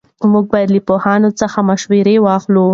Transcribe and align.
موږ 0.31 0.45
باید 0.53 0.69
له 0.75 0.81
پوهانو 0.87 1.29
څخه 1.39 1.59
مشوره 1.69 2.15
واخلو. 2.25 2.67